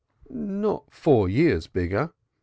[0.31, 2.09] "Not four years bigger.